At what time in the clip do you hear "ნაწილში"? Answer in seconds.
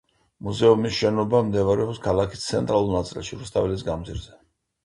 2.97-3.41